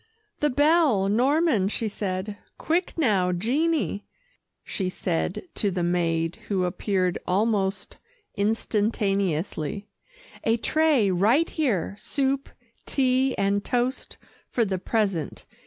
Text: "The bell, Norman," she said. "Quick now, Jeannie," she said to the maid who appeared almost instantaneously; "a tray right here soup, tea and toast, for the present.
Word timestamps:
"The 0.39 0.49
bell, 0.49 1.09
Norman," 1.09 1.67
she 1.67 1.87
said. 1.87 2.35
"Quick 2.57 2.97
now, 2.97 3.31
Jeannie," 3.31 4.07
she 4.63 4.89
said 4.89 5.43
to 5.53 5.69
the 5.69 5.83
maid 5.83 6.37
who 6.47 6.63
appeared 6.65 7.19
almost 7.27 7.97
instantaneously; 8.35 9.89
"a 10.43 10.57
tray 10.57 11.11
right 11.11 11.47
here 11.51 11.95
soup, 11.99 12.49
tea 12.87 13.37
and 13.37 13.63
toast, 13.63 14.17
for 14.49 14.65
the 14.65 14.79
present. 14.79 15.45